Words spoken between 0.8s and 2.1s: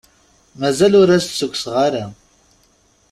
ur as-d-ssukkseɣ ara.